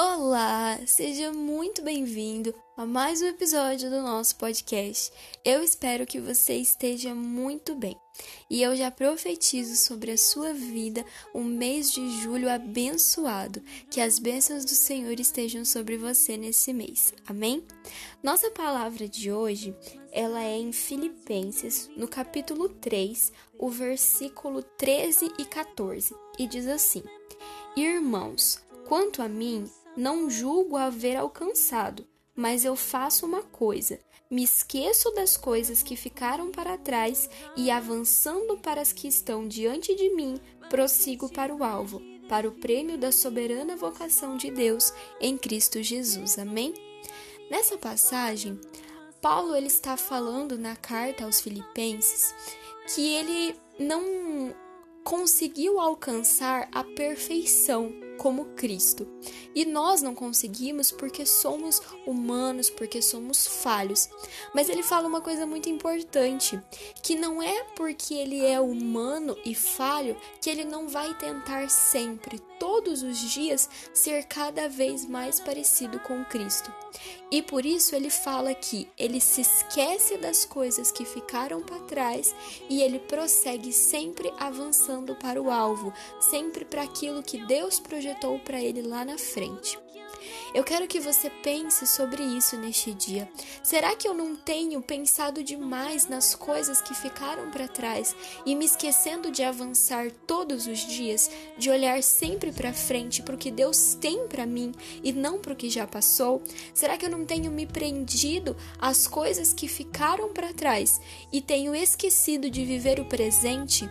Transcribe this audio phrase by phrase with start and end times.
[0.00, 5.12] Olá, seja muito bem-vindo a mais um episódio do nosso podcast.
[5.44, 7.98] Eu espero que você esteja muito bem
[8.48, 13.60] e eu já profetizo sobre a sua vida um mês de julho abençoado.
[13.90, 17.12] Que as bênçãos do Senhor estejam sobre você nesse mês.
[17.26, 17.66] Amém?
[18.22, 19.74] Nossa palavra de hoje,
[20.12, 27.02] ela é em Filipenses, no capítulo 3, o versículo 13 e 14, e diz assim:
[27.76, 29.68] Irmãos, quanto a mim,
[29.98, 33.98] não julgo haver alcançado, mas eu faço uma coisa:
[34.30, 39.96] me esqueço das coisas que ficaram para trás e, avançando para as que estão diante
[39.96, 40.40] de mim,
[40.70, 46.38] prossigo para o alvo, para o prêmio da soberana vocação de Deus em Cristo Jesus.
[46.38, 46.72] Amém?
[47.50, 48.60] Nessa passagem,
[49.20, 52.32] Paulo ele está falando na carta aos Filipenses
[52.94, 54.54] que ele não
[55.02, 59.08] conseguiu alcançar a perfeição como Cristo.
[59.54, 64.10] E nós não conseguimos porque somos humanos, porque somos falhos.
[64.54, 66.60] Mas ele fala uma coisa muito importante,
[67.02, 72.38] que não é porque ele é humano e falho que ele não vai tentar sempre,
[72.58, 76.72] todos os dias, ser cada vez mais parecido com Cristo.
[77.30, 82.34] E por isso ele fala que ele se esquece das coisas que ficaram para trás
[82.68, 88.07] e ele prossegue sempre avançando para o alvo, sempre para aquilo que Deus projetou
[88.44, 89.78] para ele lá na frente.
[90.54, 93.28] Eu quero que você pense sobre isso neste dia.
[93.62, 98.64] Será que eu não tenho pensado demais nas coisas que ficaram para trás e me
[98.64, 103.94] esquecendo de avançar todos os dias, de olhar sempre para frente para o que Deus
[103.94, 106.42] tem para mim e não para o que já passou?
[106.72, 111.00] Será que eu não tenho me prendido às coisas que ficaram para trás
[111.32, 113.88] e tenho esquecido de viver o presente?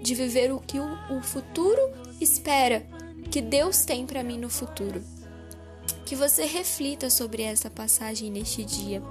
[0.00, 1.80] De viver o que o futuro
[2.20, 2.84] espera,
[3.32, 5.02] que Deus tem para mim no futuro
[6.04, 9.02] que você reflita sobre essa passagem neste dia.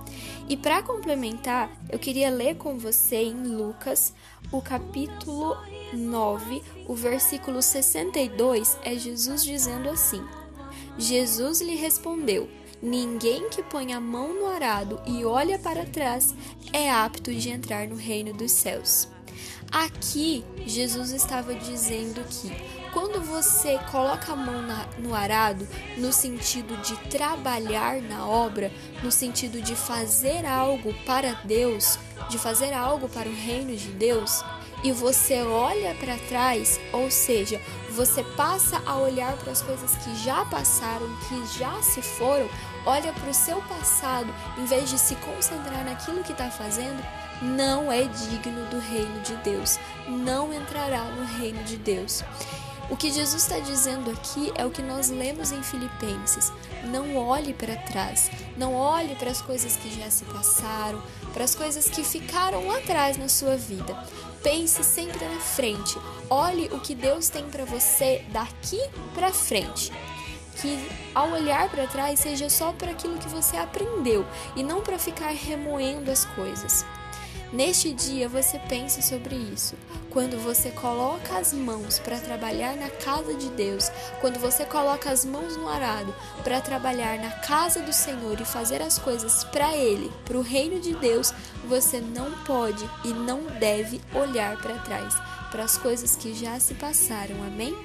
[0.48, 4.14] E para complementar, eu queria ler com você em Lucas,
[4.52, 5.58] o capítulo
[5.92, 10.24] 9, o versículo 62, é Jesus dizendo assim:
[10.96, 12.48] Jesus lhe respondeu:
[12.84, 16.36] Ninguém que põe a mão no arado e olha para trás
[16.72, 19.08] é apto de entrar no reino dos céus.
[19.72, 26.76] Aqui, Jesus estava dizendo que quando você coloca a mão na, no arado, no sentido
[26.82, 28.72] de trabalhar na obra,
[29.02, 31.98] no sentido de fazer algo para Deus,
[32.30, 34.44] de fazer algo para o reino de Deus,
[34.84, 40.16] e você olha para trás, ou seja, você passa a olhar para as coisas que
[40.16, 42.50] já passaram, que já se foram,
[42.86, 47.02] olha para o seu passado, em vez de se concentrar naquilo que está fazendo,
[47.42, 52.24] não é digno do reino de Deus, não entrará no reino de Deus.
[52.92, 56.52] O que Jesus está dizendo aqui é o que nós lemos em Filipenses.
[56.84, 61.56] Não olhe para trás, não olhe para as coisas que já se passaram, para as
[61.56, 63.98] coisas que ficaram atrás na sua vida.
[64.44, 65.98] Pense sempre na frente.
[66.30, 68.82] Olhe o que Deus tem para você daqui
[69.16, 69.90] para frente
[70.62, 70.78] que
[71.16, 74.26] ao olhar para trás seja só para aquilo que você aprendeu
[74.56, 76.86] e não para ficar remoendo as coisas.
[77.52, 79.76] Neste dia você pense sobre isso.
[80.10, 85.26] Quando você coloca as mãos para trabalhar na casa de Deus, quando você coloca as
[85.26, 90.12] mãos no arado para trabalhar na casa do Senhor e fazer as coisas para Ele,
[90.24, 91.34] para o reino de Deus,
[91.68, 95.14] você não pode e não deve olhar para trás,
[95.50, 97.36] para as coisas que já se passaram.
[97.44, 97.76] Amém?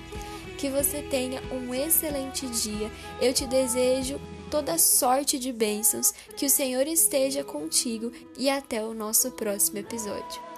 [0.58, 2.90] Que você tenha um excelente dia.
[3.20, 4.20] Eu te desejo
[4.50, 10.55] toda sorte de bênçãos, que o Senhor esteja contigo e até o nosso próximo episódio.